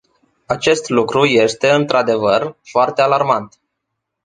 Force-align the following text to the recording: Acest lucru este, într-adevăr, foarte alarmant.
Acest 0.45 0.89
lucru 0.89 1.25
este, 1.25 1.69
într-adevăr, 1.69 2.55
foarte 2.61 3.01
alarmant. 3.01 3.59